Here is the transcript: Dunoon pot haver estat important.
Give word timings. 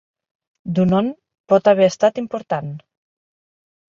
Dunoon 0.79 1.09
pot 1.53 1.69
haver 1.71 1.85
estat 1.89 2.17
important. 2.21 2.73